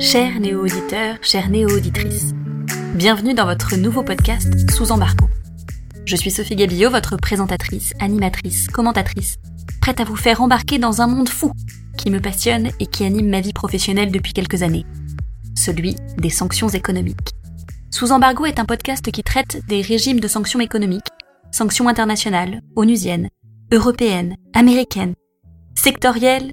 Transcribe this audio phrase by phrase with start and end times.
[0.00, 2.34] Chers néo-auditeurs, chères néo-auditrices,
[2.96, 5.26] bienvenue dans votre nouveau podcast Sous embargo.
[6.06, 9.36] Je suis Sophie Gabillot, votre présentatrice, animatrice, commentatrice,
[9.80, 11.52] prête à vous faire embarquer dans un monde fou
[11.96, 14.86] qui me passionne et qui anime ma vie professionnelle depuis quelques années,
[15.54, 17.30] celui des sanctions économiques.
[17.92, 21.12] Sous embargo est un podcast qui traite des régimes de sanctions économiques,
[21.52, 23.28] sanctions internationales, onusiennes,
[23.70, 25.14] européennes, américaines,
[25.78, 26.52] sectorielles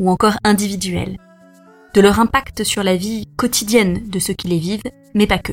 [0.00, 1.16] ou encore individuelles
[1.94, 4.82] de leur impact sur la vie quotidienne de ceux qui les vivent,
[5.14, 5.52] mais pas que.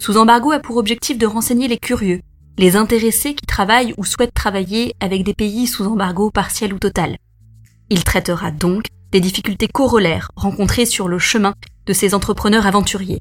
[0.00, 2.22] Sous embargo a pour objectif de renseigner les curieux,
[2.58, 7.18] les intéressés qui travaillent ou souhaitent travailler avec des pays sous embargo partiel ou total.
[7.88, 11.54] Il traitera donc des difficultés corollaires rencontrées sur le chemin
[11.86, 13.20] de ces entrepreneurs aventuriers,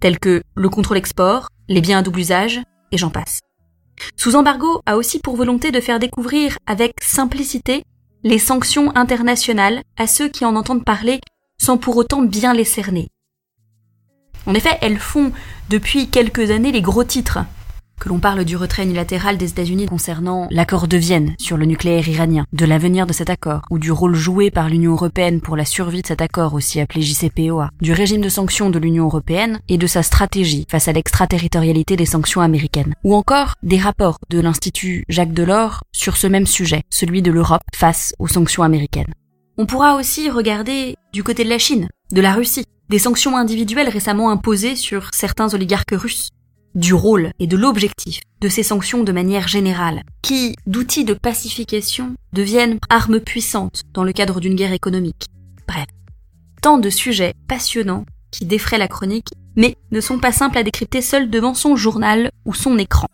[0.00, 2.60] tels que le contrôle export, les biens à double usage,
[2.92, 3.40] et j'en passe.
[4.16, 7.84] Sous embargo a aussi pour volonté de faire découvrir avec simplicité
[8.24, 11.20] les sanctions internationales à ceux qui en entendent parler
[11.60, 13.08] sans pour autant bien les cerner.
[14.46, 15.32] En effet, elles font
[15.68, 17.40] depuis quelques années les gros titres
[17.98, 22.08] que l'on parle du retrait unilatéral des États-Unis concernant l'accord de Vienne sur le nucléaire
[22.08, 25.64] iranien, de l'avenir de cet accord, ou du rôle joué par l'Union européenne pour la
[25.64, 29.78] survie de cet accord aussi appelé JCPOA, du régime de sanctions de l'Union européenne et
[29.78, 35.04] de sa stratégie face à l'extraterritorialité des sanctions américaines, ou encore des rapports de l'Institut
[35.08, 39.12] Jacques Delors sur ce même sujet, celui de l'Europe face aux sanctions américaines.
[39.56, 43.88] On pourra aussi regarder du côté de la Chine, de la Russie, des sanctions individuelles
[43.88, 46.30] récemment imposées sur certains oligarques russes,
[46.78, 52.14] du rôle et de l'objectif de ces sanctions de manière générale, qui, d'outils de pacification,
[52.32, 55.26] deviennent armes puissantes dans le cadre d'une guerre économique.
[55.66, 55.86] Bref,
[56.62, 61.02] tant de sujets passionnants qui défraient la chronique, mais ne sont pas simples à décrypter
[61.02, 63.08] seul devant son journal ou son écran.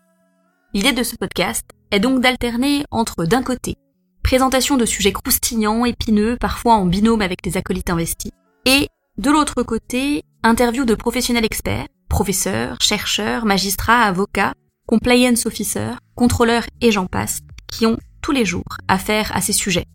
[0.74, 3.76] L'idée de ce podcast est donc d'alterner entre, d'un côté,
[4.22, 8.32] présentation de sujets croustillants, épineux, parfois en binôme avec des acolytes investis,
[8.66, 14.54] et, de l'autre côté, interview de professionnels experts professeurs, chercheurs, magistrats, avocats,
[14.86, 19.86] compliance officers, contrôleurs et j'en passe, qui ont tous les jours affaire à ces sujets.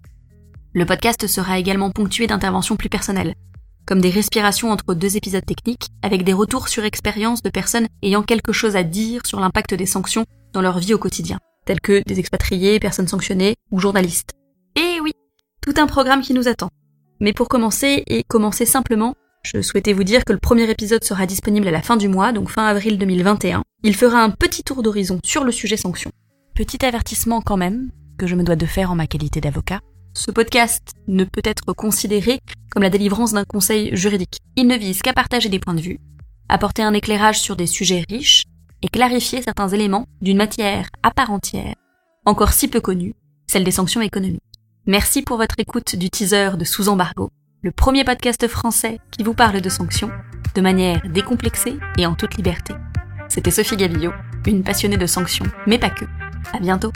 [0.73, 3.35] Le podcast sera également ponctué d'interventions plus personnelles,
[3.85, 8.21] comme des respirations entre deux épisodes techniques, avec des retours sur expérience de personnes ayant
[8.21, 12.03] quelque chose à dire sur l'impact des sanctions dans leur vie au quotidien, tels que
[12.05, 14.33] des expatriés, personnes sanctionnées ou journalistes.
[14.75, 15.13] Et oui,
[15.61, 16.69] tout un programme qui nous attend.
[17.21, 21.25] Mais pour commencer, et commencer simplement, je souhaitais vous dire que le premier épisode sera
[21.25, 23.63] disponible à la fin du mois, donc fin avril 2021.
[23.83, 26.11] Il fera un petit tour d'horizon sur le sujet sanctions.
[26.53, 29.79] Petit avertissement quand même, que je me dois de faire en ma qualité d'avocat.
[30.13, 32.39] Ce podcast ne peut être considéré
[32.71, 34.39] comme la délivrance d'un conseil juridique.
[34.57, 35.99] Il ne vise qu'à partager des points de vue,
[36.49, 38.43] apporter un éclairage sur des sujets riches
[38.81, 41.75] et clarifier certains éléments d'une matière à part entière,
[42.25, 43.13] encore si peu connue,
[43.47, 44.41] celle des sanctions économiques.
[44.85, 47.29] Merci pour votre écoute du teaser de Sous embargo
[47.61, 50.11] le premier podcast français qui vous parle de sanctions
[50.55, 52.73] de manière décomplexée et en toute liberté.
[53.27, 54.13] C'était Sophie Gabillot,
[54.47, 56.05] une passionnée de sanctions, mais pas que.
[56.53, 56.91] À bientôt!